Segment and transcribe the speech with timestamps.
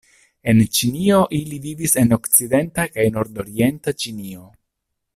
[0.53, 4.51] En Ĉinio iii vivis en okcidenta kaj nordorienta Ĉinio.